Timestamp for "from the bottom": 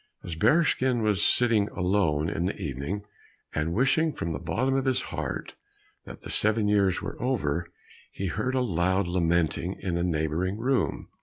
4.13-4.73